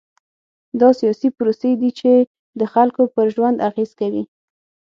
دا 0.79 0.89
سیاسي 0.99 1.27
پروسې 1.37 1.71
دي 1.81 1.89
چې 1.99 2.11
د 2.59 2.61
خلکو 2.73 3.01
پر 3.13 3.25
ژوند 3.35 3.57
اغېز 3.69 3.91
کوي. 3.99 4.23